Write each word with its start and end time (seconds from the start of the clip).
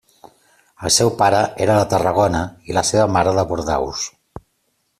El 0.87 0.93
seu 0.95 1.11
pare 1.19 1.41
era 1.65 1.75
de 1.81 1.85
Tarragona 1.91 2.41
i 2.71 2.77
la 2.79 2.85
seva 2.93 3.05
mare 3.19 3.35
de 3.41 3.45
Bordeus. 3.53 4.07